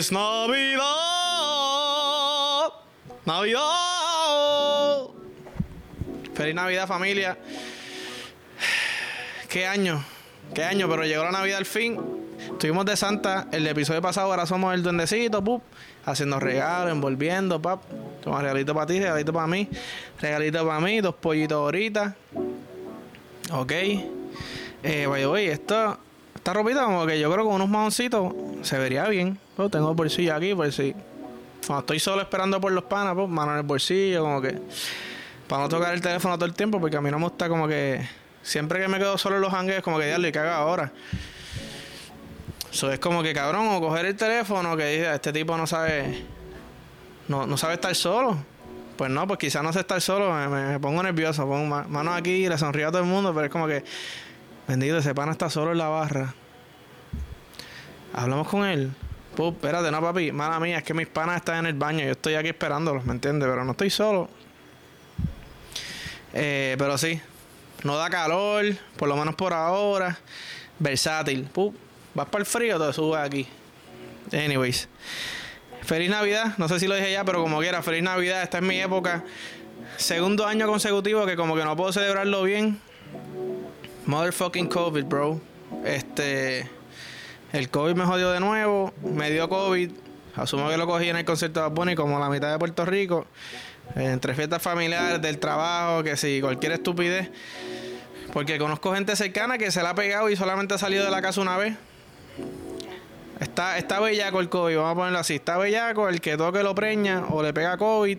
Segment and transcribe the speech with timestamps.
[0.00, 0.80] Feliz Navidad.
[3.26, 5.08] Navidad.
[6.32, 7.36] Feliz Navidad familia.
[9.46, 10.02] Qué año.
[10.54, 12.00] Qué año, pero llegó la Navidad al fin.
[12.50, 13.48] Estuvimos de Santa.
[13.52, 15.62] El episodio pasado ahora somos el duendecito, pup.
[16.06, 17.82] Haciendo regalos, envolviendo, pap.
[18.22, 19.68] Toma regalito para ti, regalito para mí.
[20.18, 22.16] Regalito para mí, dos pollitos ahorita.
[23.52, 23.72] Ok.
[24.82, 25.98] Eh, by esto,
[26.40, 28.32] esta ropita como que yo creo que con unos maoncitos
[28.62, 29.38] se vería bien.
[29.56, 30.94] Pues tengo el bolsillo aquí por si...
[31.66, 34.58] Cuando estoy solo esperando por los panas, pues mano en el bolsillo, como que...
[35.46, 37.68] Para no tocar el teléfono todo el tiempo, porque a mí no me gusta como
[37.68, 38.08] que...
[38.42, 40.90] Siempre que me quedo solo en los hangues, como que diablo y caga ahora.
[42.72, 46.24] Eso es como que cabrón, o coger el teléfono que dice, este tipo no sabe.
[47.28, 48.38] No, no sabe estar solo.
[48.96, 52.16] Pues no, pues quizás no sé estar solo, me, me pongo nervioso, pongo ma- manos
[52.16, 53.82] aquí y le sonrío a todo el mundo, pero es como que,
[54.70, 56.34] bendito, ese pana está solo en la barra.
[58.14, 58.92] Hablamos con él.
[59.34, 62.12] Pup, espérate, no papi, mala mía, es que mis panas están en el baño, yo
[62.12, 63.48] estoy aquí esperándolos, ¿me entiendes?
[63.48, 64.28] Pero no estoy solo.
[66.32, 67.20] Eh, pero sí,
[67.82, 68.64] no da calor,
[68.96, 70.18] por lo menos por ahora.
[70.78, 71.44] Versátil.
[71.44, 71.74] Pup,
[72.14, 73.46] vas para el frío, te subes aquí.
[74.32, 74.88] Anyways.
[75.82, 76.54] Feliz Navidad.
[76.58, 78.42] No sé si lo dije ya, pero como quiera, feliz Navidad.
[78.42, 79.24] Esta es mi época.
[79.96, 82.80] Segundo año consecutivo que como que no puedo celebrarlo bien.
[84.10, 85.40] Motherfucking COVID, bro.
[85.84, 86.68] Este.
[87.52, 88.92] El COVID me jodió de nuevo.
[89.04, 89.92] Me dio COVID.
[90.34, 93.28] Asumo que lo cogí en el concierto de Bunny como la mitad de Puerto Rico.
[93.94, 97.30] Entre fiestas familiares, del trabajo, que si cualquier estupidez.
[98.32, 101.22] Porque conozco gente cercana que se la ha pegado y solamente ha salido de la
[101.22, 101.76] casa una vez.
[103.38, 105.36] Está, está bellaco el COVID, vamos a ponerlo así.
[105.36, 108.18] Está bellaco el que toque lo preña o le pega COVID.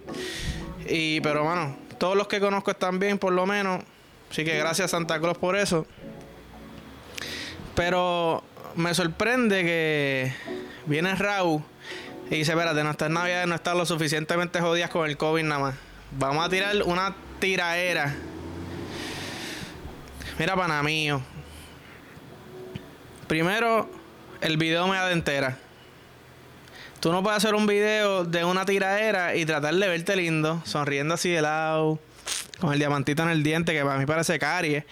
[0.88, 3.84] Y, pero bueno, todos los que conozco están bien, por lo menos.
[4.32, 5.86] Así que gracias Santa Claus por eso.
[7.76, 8.42] Pero
[8.76, 10.34] me sorprende que
[10.86, 11.62] viene Raúl
[12.30, 15.76] y dice, espérate, nuestras navidades no están lo suficientemente jodidas con el COVID nada más.
[16.12, 18.16] Vamos a tirar una tiraera.
[20.40, 21.22] Mira, pana mío.
[23.28, 23.90] Primero,
[24.40, 25.58] el video me da de entera.
[27.02, 31.16] Tú no puedes hacer un video de una tiradera y tratar de verte lindo, sonriendo
[31.16, 32.00] así de lado,
[32.62, 34.86] con el diamantito en el diente, que para mí parece caries.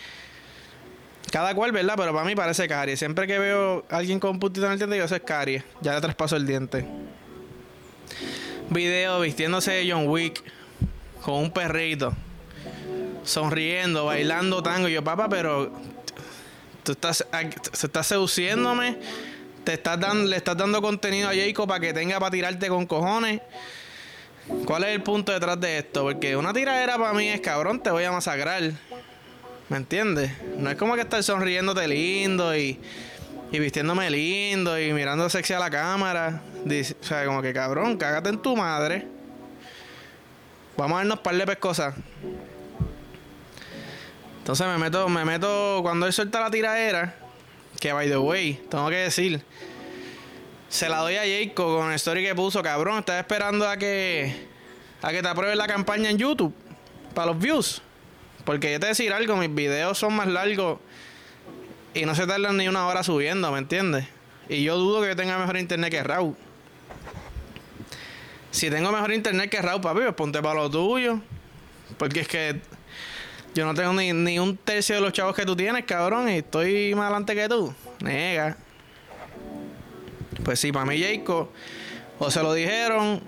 [1.32, 1.94] Cada cual, ¿verdad?
[1.96, 3.00] Pero para mí parece caries.
[3.00, 5.64] Siempre que veo a alguien con un puntito en el diente, yo sé es caries.
[5.80, 6.86] Ya le traspaso el diente.
[8.70, 10.44] Video vistiéndose de John Wick
[11.22, 12.14] con un perrito,
[13.24, 14.88] sonriendo, bailando tango.
[14.88, 15.72] Yo, papá, pero
[16.84, 17.26] tú estás,
[17.74, 18.98] se estás seduciéndome,
[19.64, 22.86] te estás dando, le estás dando contenido a Jacob para que tenga para tirarte con
[22.86, 23.42] cojones.
[24.66, 26.04] ¿Cuál es el punto detrás de esto?
[26.04, 28.72] Porque una tiradera para mí es cabrón, te voy a masacrar.
[29.70, 30.32] ¿Me entiendes?
[30.58, 32.80] No es como que estar sonriéndote lindo y,
[33.52, 36.42] y vistiéndome lindo y mirando sexy a la cámara.
[36.66, 39.08] O sea, como que cabrón, cágate en tu madre.
[40.76, 41.96] Vamos a darnos par de pescosas.
[44.40, 47.16] Entonces me meto, me meto cuando él suelta la tiradera.
[47.80, 49.44] Que by the way, tengo que decir.
[50.70, 53.00] Se la doy a Jacob con el story que puso, cabrón.
[53.00, 54.48] Estás esperando a que.
[55.02, 56.54] a que te aprueben la campaña en YouTube.
[57.16, 57.82] Para los views.
[58.46, 60.80] Porque yo te decir algo, mis videos son más largos.
[61.96, 64.06] Y no se tardan ni una hora subiendo, ¿me entiendes?
[64.48, 66.36] Y yo dudo que yo tenga mejor internet que Raúl.
[68.52, 71.20] Si tengo mejor internet que Raúl, papi, pues ponte para lo tuyo.
[71.98, 72.62] Porque es que
[73.56, 76.38] yo no tengo ni, ni un tercio de los chavos que tú tienes, cabrón, y
[76.38, 77.74] estoy más adelante que tú.
[78.02, 78.56] Nega.
[80.50, 81.50] Pues sí, para mí, Jacob,
[82.18, 83.22] o se lo dijeron,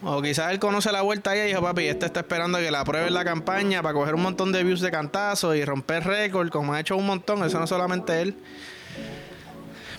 [0.00, 2.76] o quizás él conoce la vuelta ahí y dijo, papi, este está esperando que le
[2.76, 6.74] aprueben la campaña para coger un montón de views de cantazo y romper récord, como
[6.74, 8.36] ha hecho un montón, eso no es solamente él.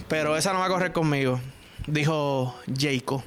[0.08, 1.42] Pero esa no va a correr conmigo,
[1.86, 3.24] dijo Jacob.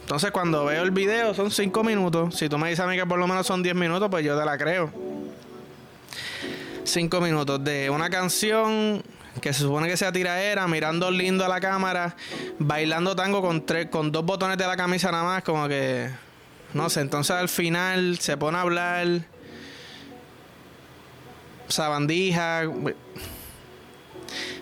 [0.00, 2.36] Entonces, cuando veo el video, son 5 minutos.
[2.36, 4.38] Si tú me dices a mí que por lo menos son 10 minutos, pues yo
[4.38, 4.90] te la creo.
[6.84, 9.02] 5 minutos de una canción
[9.40, 12.16] que se supone que sea tiraera, mirando lindo a la cámara,
[12.58, 16.10] bailando tango con, tres, con dos botones de la camisa nada más, como que.
[16.74, 19.06] No sé, entonces al final se pone a hablar.
[21.68, 22.62] Sabandija.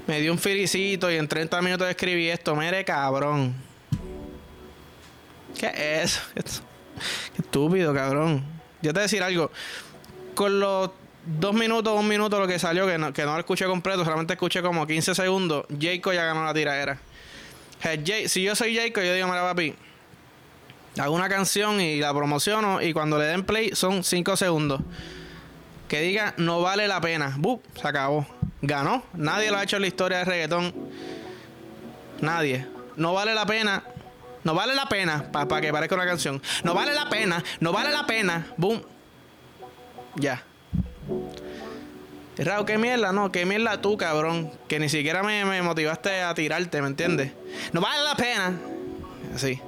[0.06, 2.56] Me dio un filicito y en 30 minutos escribí esto.
[2.56, 3.54] Mire, cabrón.
[5.58, 6.62] ¿Qué es eso?
[7.34, 8.42] Qué estúpido, cabrón.
[8.80, 9.50] Yo te voy a decir algo.
[10.34, 10.90] Con los
[11.28, 14.32] dos minutos, un minuto lo que salió, que no, que no lo escuché completo, solamente
[14.34, 16.98] escuché como 15 segundos, Jacob ya ganó la tiradera.
[17.82, 19.74] Jay- si yo soy Jacob, yo digo, mira, papi,
[20.98, 24.80] hago una canción y la promociono y cuando le den play son 5 segundos.
[25.86, 27.34] Que diga, no vale la pena.
[27.38, 27.62] ¡Bup!
[27.80, 28.26] Se acabó.
[28.60, 29.04] Ganó.
[29.14, 30.74] Nadie lo ha hecho en la historia de reggaetón.
[32.20, 32.66] Nadie.
[32.96, 33.82] No vale la pena.
[34.44, 36.42] No vale la pena, para que parezca una canción.
[36.62, 38.46] No vale la pena, no vale la pena.
[38.56, 38.82] Boom.
[40.16, 40.42] Ya.
[42.44, 44.52] Raúl, qué mierda, no, qué mierda tú, cabrón.
[44.68, 47.32] Que ni siquiera me, me motivaste a tirarte, ¿me entiendes?
[47.72, 48.58] No vale la pena.
[49.34, 49.60] Así.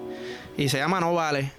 [0.57, 1.53] Y se llama No Vale.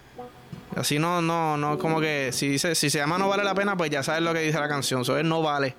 [0.76, 3.76] Así no, no, no, como que si dice, si se llama No Vale la Pena,
[3.76, 5.02] pues ya sabes lo que dice la canción.
[5.02, 5.76] Eso es No Vale.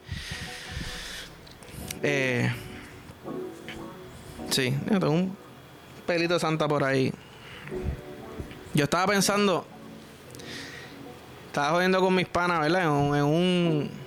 [2.02, 2.52] Eh,
[4.50, 5.36] sí, tengo un
[6.06, 7.12] pelito santa por ahí.
[8.74, 9.66] Yo estaba pensando,
[11.46, 12.82] estaba jodiendo con mis panas, ¿verdad?
[12.82, 14.01] En un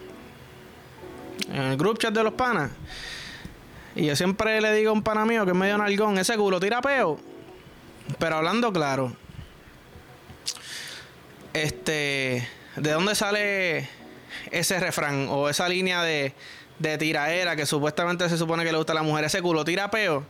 [1.50, 2.71] en el group chat de los panas.
[3.95, 6.59] Y yo siempre le digo a un pana mío que es medio nalgón, ese culo
[6.59, 7.19] tira peo.
[8.19, 9.15] Pero hablando claro,
[11.53, 13.89] este, ¿de dónde sale
[14.51, 16.33] ese refrán o esa línea de,
[16.80, 19.25] de tiraera que supuestamente se supone que le gusta a la mujer?
[19.25, 20.25] Ese culo tira peo.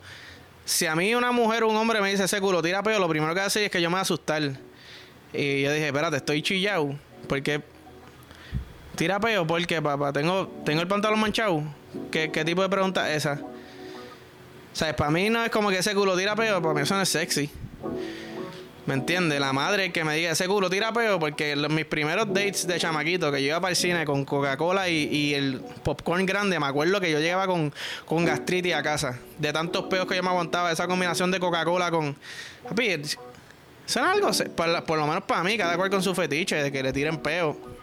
[0.64, 3.10] Si a mí una mujer o un hombre me dice ese culo tira peo, lo
[3.10, 4.42] primero que hace es que yo me voy a asustar.
[5.34, 6.96] Y yo dije, espérate, estoy chillado.
[7.28, 7.62] Porque
[8.96, 10.12] tira peo, ¿por qué, papá?
[10.12, 11.64] ¿Tengo, tengo el pantalón manchado?
[12.12, 13.40] ¿Qué, tipo de pregunta es esa?
[13.42, 16.96] O sea, para mí no es como que ese culo tira peo, para mí eso
[16.96, 17.50] no es sexy.
[18.86, 19.40] ¿Me entiendes?
[19.40, 23.32] La madre que me diga ese culo tira peo, porque mis primeros dates de chamaquito,
[23.32, 27.12] que yo iba para el cine con Coca-Cola y, el popcorn grande, me acuerdo que
[27.12, 27.74] yo llegaba con,
[28.06, 29.20] con gastritis a casa.
[29.40, 32.16] De tantos peos que yo me aguantaba, esa combinación de Coca-Cola con.
[32.68, 32.88] Papi,
[33.88, 36.92] es algo, por, lo menos para mí, cada cual con su fetiche, de que le
[36.92, 37.75] tiren peo.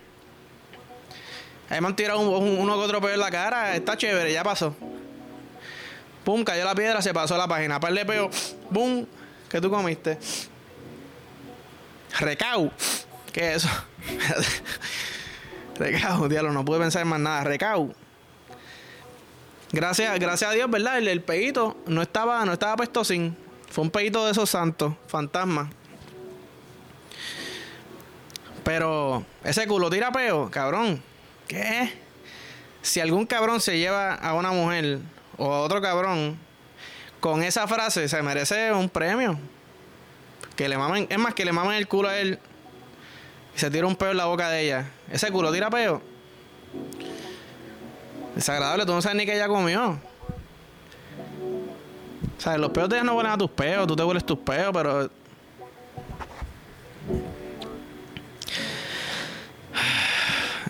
[1.68, 4.74] Ahí me han tirado uno que otro peo en la cara, está chévere, ya pasó.
[6.24, 7.80] Pum, cayó la piedra, se pasó la página.
[7.80, 8.30] Par de peo,
[8.72, 9.06] pum,
[9.48, 10.18] ¿qué tú comiste?
[12.20, 12.70] Recau.
[13.32, 13.68] ¿Qué es eso?
[15.78, 17.44] Recau, diablo, no pude pensar en más nada.
[17.44, 17.94] Recau.
[19.72, 20.98] Gracias, gracias a Dios, ¿verdad?
[20.98, 23.36] El, el peito no estaba, no estaba puesto sin.
[23.70, 25.70] Fue un peito de esos santos, fantasma.
[28.62, 31.02] Pero ese culo tira peo, cabrón.
[31.52, 31.92] ¿Qué?
[32.80, 35.00] Si algún cabrón se lleva a una mujer
[35.36, 36.38] o a otro cabrón
[37.20, 39.38] con esa frase, se merece un premio.
[40.56, 42.38] Que le mamen, es más, que le mamen el culo a él
[43.54, 44.86] y se tira un peo en la boca de ella.
[45.10, 46.00] Ese culo tira peo.
[48.34, 49.98] Desagradable, tú no sabes ni que ella comió.
[52.38, 54.38] O sea, los peos de ella no huelen a tus peos, tú te hueles tus
[54.38, 55.10] peos, pero.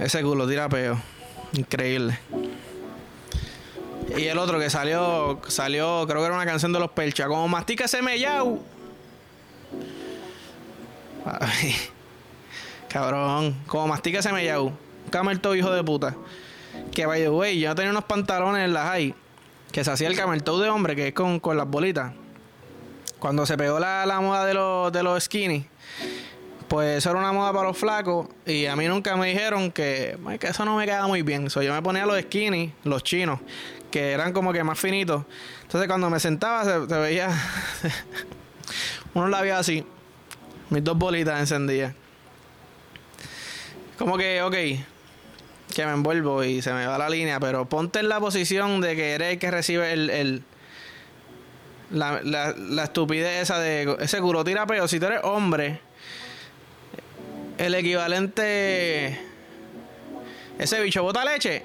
[0.02, 1.00] Ese culo tira peo.
[1.52, 2.18] Increíble.
[4.16, 7.46] Y el otro que salió, salió, creo que era una canción de los Percha, como
[7.46, 8.60] mastica ese mellau.
[12.88, 14.72] cabrón, como mastica ese mellau.
[15.54, 16.16] Hijo de puta.
[16.92, 19.14] Que vaya, güey, yo tenía unos pantalones en la high.
[19.70, 22.12] Que se hacía el camelto de hombre, que es con, con las bolitas.
[23.20, 25.64] Cuando se pegó la, la moda de los, de los skinny
[26.72, 30.16] pues eso era una moda para los flacos y a mí nunca me dijeron que,
[30.40, 31.50] que eso no me queda muy bien.
[31.50, 33.40] So, yo me ponía los skinny, los chinos,
[33.90, 35.26] que eran como que más finitos.
[35.64, 37.28] Entonces cuando me sentaba se, veía
[39.12, 39.84] unos labios así,
[40.70, 41.92] mis dos bolitas encendidas.
[43.98, 44.54] Como que, ok,
[45.74, 48.96] que me envuelvo y se me va la línea, pero ponte en la posición de
[48.96, 50.42] que eres el que recibe el, el
[51.90, 55.91] la, la, estupidez esa de ese culo tira si tú eres hombre
[57.66, 59.20] el equivalente
[60.58, 61.64] ese bicho bota leche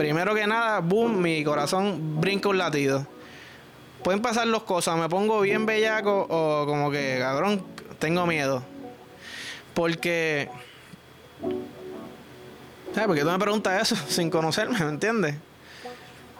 [0.00, 3.06] primero que nada, boom, mi corazón brinca un latido.
[4.02, 7.62] Pueden pasar dos cosas, me pongo bien bellaco o como que, cabrón,
[7.98, 8.62] tengo miedo.
[9.74, 10.48] Porque...
[12.94, 13.06] ¿Sabes?
[13.08, 15.34] Porque tú me preguntas eso sin conocerme, ¿me entiendes?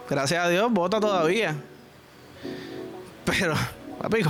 [0.09, 1.55] Gracias a Dios, vota todavía.
[3.25, 3.53] Pero,
[4.01, 4.23] papi,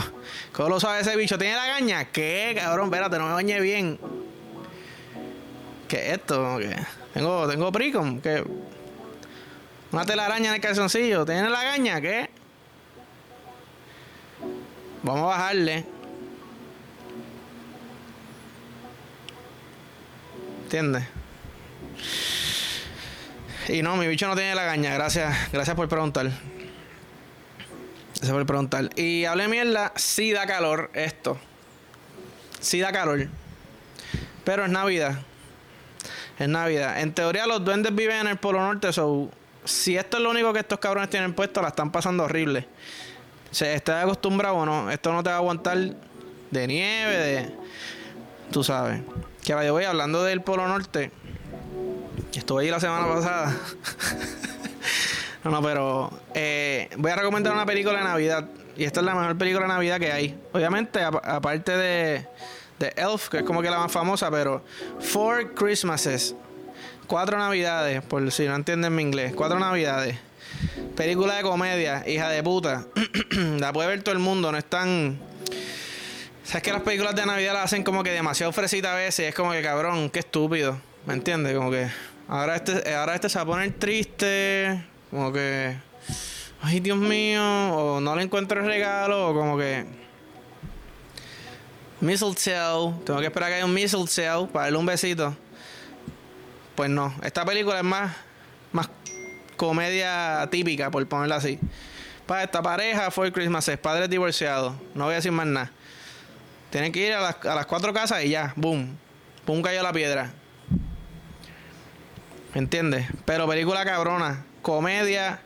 [0.52, 1.38] ¿cómo lo sabe ese bicho?
[1.38, 2.06] ¿Tiene la gaña?
[2.06, 2.86] ¿Qué, cabrón?
[2.86, 4.00] Espérate, no me bañe bien.
[5.88, 6.58] ¿Qué es esto?
[6.60, 6.76] ¿Qué?
[7.14, 8.44] Tengo, tengo pricom, que
[9.92, 11.26] una telaraña en el calzoncillo.
[11.26, 12.00] ¿Tiene la gaña?
[12.00, 12.30] ¿Qué?
[15.04, 15.86] Vamos a bajarle.
[20.64, 21.04] ¿Entiendes?
[23.68, 24.94] Y no, mi bicho no tiene la gaña.
[24.94, 26.32] Gracias, gracias por preguntar.
[28.22, 28.90] Gracias por preguntar.
[28.96, 31.40] Y hablé mierda, sí da calor esto.
[32.60, 33.28] Sí da calor.
[34.44, 35.18] Pero es Navidad.
[36.38, 37.02] Es Navidad.
[37.02, 39.32] En teoría los duendes viven en el Polo Norte, so
[39.66, 42.68] si esto es lo único que estos cabrones tienen puesto, la están pasando horrible.
[43.50, 45.80] Se está acostumbrado o no, esto no te va a aguantar
[46.52, 47.56] de nieve, de.
[48.52, 49.02] Tú sabes.
[49.44, 51.12] Que vaya, voy hablando del Polo Norte.
[52.36, 53.58] Estuve ahí la semana pasada.
[55.44, 58.46] No, no, pero eh, voy a recomendar una película de Navidad.
[58.78, 60.40] Y esta es la mejor película de Navidad que hay.
[60.54, 62.28] Obviamente, aparte de,
[62.96, 64.64] Elf, que es como que la más famosa, pero
[65.00, 66.36] Four Christmases.
[67.08, 69.34] Cuatro Navidades, por si no entienden mi inglés.
[69.36, 70.18] Cuatro Navidades.
[70.96, 72.86] Película de comedia, hija de puta.
[73.60, 75.20] la puede ver todo el mundo, no es tan.
[76.44, 79.30] Sabes que las películas de Navidad las hacen como que demasiado fresita a veces.
[79.30, 80.80] Es como que cabrón, qué estúpido.
[81.06, 81.56] ¿Me entiendes?
[81.56, 81.90] Como que.
[82.28, 84.91] Ahora este, ahora este se va a poner triste.
[85.12, 85.78] Como que.
[86.62, 87.44] Ay, Dios mío.
[87.76, 89.30] O no le encuentro el regalo.
[89.30, 89.86] O como que.
[92.00, 92.94] Mistletoe.
[93.06, 95.36] Tengo que esperar que haya un mistletoe para darle un besito.
[96.76, 97.14] Pues no.
[97.22, 98.16] Esta película es más.
[98.72, 98.90] Más
[99.58, 101.60] comedia típica, por ponerla así.
[102.26, 104.74] Para esta pareja fue Christmas es padres divorciados.
[104.96, 105.72] No voy a decir más nada.
[106.70, 108.98] Tienen que ir a las, a las cuatro casas y ya, boom.
[109.46, 110.32] Boom cayó la piedra.
[112.54, 113.08] ¿Me entiendes?
[113.26, 114.44] Pero película cabrona.
[114.62, 115.40] Comedia,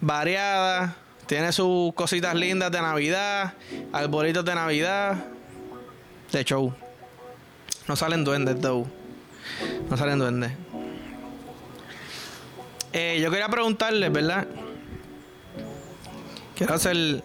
[0.00, 0.96] variada.
[1.26, 3.54] Tiene sus cositas lindas de Navidad.
[3.92, 5.24] Arbolitos de Navidad.
[6.30, 6.74] De show.
[7.88, 8.86] No salen duendes, though.
[9.88, 10.52] No salen duendes.
[12.92, 14.46] Eh, yo quería preguntarles, ¿verdad?
[16.54, 17.24] Quiero hacer,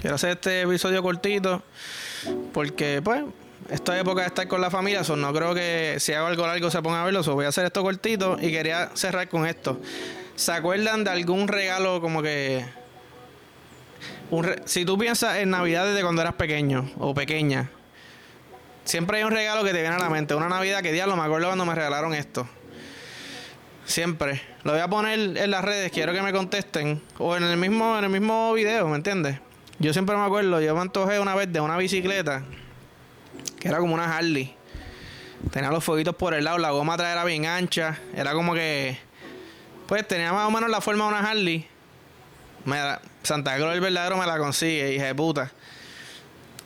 [0.00, 1.64] quiero hacer este episodio cortito.
[2.52, 3.24] Porque, pues,
[3.68, 6.70] esta época de estar con la familia, so no creo que si hago algo largo
[6.70, 9.80] se ponga a verlo, voy a hacer esto cortito y quería cerrar con esto.
[10.36, 12.64] ¿Se acuerdan de algún regalo como que...
[14.64, 17.70] si tú piensas en Navidad desde cuando eras pequeño o pequeña,
[18.84, 20.34] siempre hay un regalo que te viene a la mente.
[20.34, 22.48] Una Navidad que diablo, me acuerdo cuando me regalaron esto.
[23.84, 24.40] Siempre.
[24.64, 27.02] Lo voy a poner en las redes, quiero que me contesten.
[27.18, 29.40] O en el mismo, en el mismo video, ¿me entiendes?
[29.78, 32.44] Yo siempre me acuerdo, yo me antojé una vez de una bicicleta
[33.58, 34.54] que era como una Harley.
[35.50, 37.98] Tenía los fueguitos por el lado, la goma atrás bien ancha.
[38.14, 38.98] Era como que.
[39.86, 41.66] Pues tenía más o menos la forma de una Harley.
[43.22, 45.52] Santa Cruz el verdadero me la consigue, hija de puta.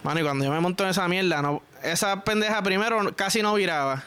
[0.03, 3.55] Mano, y cuando yo me monto en esa mierda, no, esa pendeja primero casi no
[3.55, 4.03] viraba.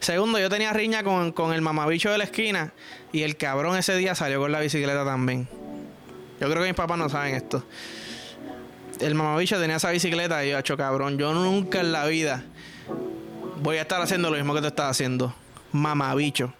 [0.00, 2.72] Segundo, yo tenía riña con, con el mamabicho de la esquina
[3.10, 5.48] y el cabrón ese día salió con la bicicleta también.
[6.40, 7.64] Yo creo que mis papás no saben esto
[9.00, 12.44] el mamabicho tenía esa bicicleta y yo, hecho cabrón, yo nunca en la vida
[13.60, 15.34] voy a estar haciendo lo mismo que tú estás haciendo.
[15.72, 16.52] Mamabicho.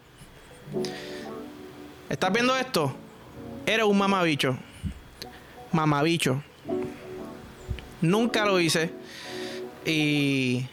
[2.09, 2.95] ¿Estás viendo esto?
[3.67, 4.57] Eres un mamabicho.
[5.73, 6.43] Mamabicho.
[8.01, 8.91] Nunca lo hice.
[9.85, 10.67] Y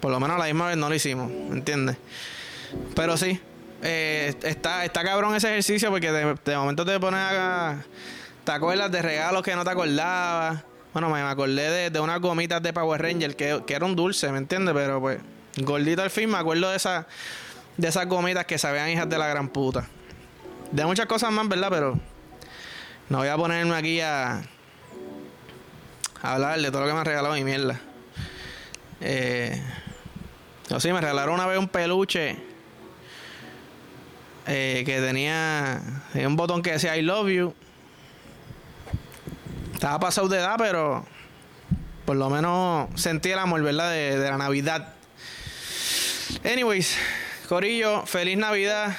[0.00, 1.96] por lo menos la misma vez no lo hicimos, ¿me entiendes?
[2.94, 3.40] Pero sí,
[3.82, 7.82] eh, está, está cabrón ese ejercicio porque de, momento te pones a...
[8.44, 12.72] Te acuerdas de regalos que no te acordabas bueno, me acordé de, unas gomitas de
[12.72, 14.74] Power Ranger que, que era un dulce, ¿me entiendes?
[14.74, 15.20] Pero pues,
[15.56, 17.06] gordito al fin, me acuerdo de, esa,
[17.76, 19.86] de esas gomitas que sabían hijas de la gran puta.
[20.70, 21.68] De muchas cosas más, ¿verdad?
[21.70, 21.98] Pero
[23.08, 24.42] no voy a ponerme aquí a,
[26.22, 27.80] hablar de todo lo que me ha regalado mi mierda.
[29.00, 29.62] Eh,
[30.70, 32.36] o sí, me regalaron una vez un peluche
[34.46, 35.80] eh, que tenía
[36.14, 37.54] un botón que decía I love you.
[39.82, 41.04] Estaba pasado de edad, pero
[42.04, 43.90] por lo menos sentí el amor, ¿verdad?
[43.90, 44.94] De, la Navidad.
[46.44, 46.96] Anyways,
[47.48, 48.96] Corillo, feliz Navidad.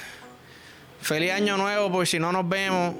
[0.99, 2.95] Feliz Año Nuevo, por si no nos vemos.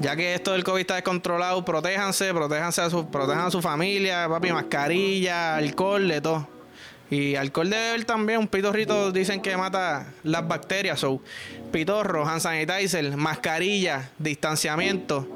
[0.00, 4.28] Ya que esto del COVID está descontrolado, protéjanse, protéjanse a su, protejan a su familia,
[4.28, 6.48] papi, mascarilla, alcohol, de todo.
[7.08, 11.00] Y alcohol de beber también, un pitorrito dicen que mata las bacterias.
[11.00, 11.22] So,
[11.72, 15.26] pitorro, hand sanitizer, mascarilla, distanciamiento.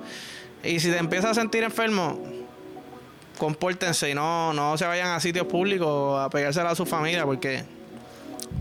[0.65, 2.21] Y si te empiezas a sentir enfermo,
[3.39, 7.65] compórtense y no, no se vayan a sitios públicos a pegársela a su familia porque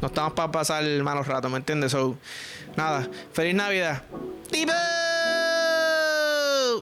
[0.01, 1.91] no estamos para pasar malos ratos, ¿me entiendes?
[1.91, 2.17] So,
[2.75, 4.01] nada, feliz Navidad.